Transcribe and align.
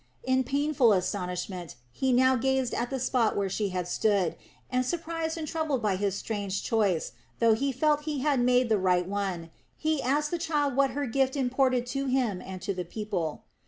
In 0.23 0.43
painful 0.43 0.93
astonishment 0.93 1.75
he 1.91 2.11
now 2.11 2.35
gazed 2.35 2.73
at 2.73 2.89
the 2.89 2.99
spot 2.99 3.37
where 3.37 3.49
she 3.49 3.69
had 3.69 3.87
stood, 3.87 4.35
and 4.67 4.83
surprised 4.83 5.37
and 5.37 5.47
troubled 5.47 5.83
by 5.83 5.95
his 5.95 6.15
strange 6.15 6.63
choice, 6.63 7.11
though 7.37 7.53
he 7.53 7.71
felt 7.71 7.99
that 7.99 8.05
he 8.05 8.19
had 8.21 8.39
made 8.39 8.67
the 8.69 8.79
right 8.79 9.07
one, 9.07 9.51
he 9.77 10.01
asked 10.01 10.31
the 10.31 10.39
child 10.39 10.75
what 10.75 10.89
her 10.97 11.05
gift 11.05 11.35
imported 11.35 11.85
to 11.85 12.07
him 12.07 12.41
and 12.41 12.63
to 12.63 12.73
the 12.73 12.83
people. 12.85 13.43